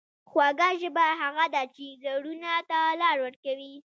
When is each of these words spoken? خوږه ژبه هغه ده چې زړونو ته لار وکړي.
خوږه 0.29 0.69
ژبه 0.81 1.05
هغه 1.21 1.45
ده 1.53 1.63
چې 1.75 1.85
زړونو 2.01 2.53
ته 2.69 2.79
لار 3.01 3.17
وکړي. 3.25 3.73